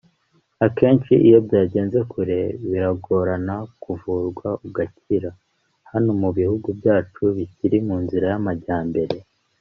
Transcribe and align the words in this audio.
Akenshi 0.65 1.13
iyo 1.27 1.39
byageze 1.47 1.99
kure 2.11 2.39
biragorana 2.69 3.55
kuvurwa 3.83 4.47
ugakira 4.65 5.29
hano 5.91 6.09
mu 6.21 6.29
bihugu 6.37 6.67
byacu 6.79 7.23
bikiri 7.35 7.77
munzira 7.87 8.25
y’amajyambere 8.33 9.15